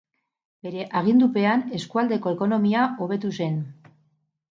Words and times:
Bere 0.67 0.85
agindupean 1.01 1.61
eskualdeko 1.79 2.33
ekonomia 2.37 2.87
hobetu 3.07 3.31
zen. 3.41 3.61